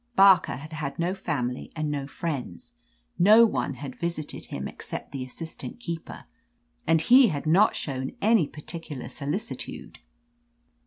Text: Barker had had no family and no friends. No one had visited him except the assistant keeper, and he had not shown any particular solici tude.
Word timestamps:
Barker 0.15 0.55
had 0.55 0.73
had 0.73 0.97
no 0.97 1.13
family 1.13 1.71
and 1.75 1.91
no 1.91 2.07
friends. 2.07 2.73
No 3.19 3.45
one 3.45 3.75
had 3.75 3.95
visited 3.95 4.47
him 4.47 4.67
except 4.67 5.11
the 5.11 5.23
assistant 5.23 5.79
keeper, 5.79 6.25
and 6.87 6.99
he 7.01 7.27
had 7.27 7.45
not 7.45 7.75
shown 7.75 8.13
any 8.19 8.47
particular 8.47 9.05
solici 9.05 9.55
tude. 9.59 9.99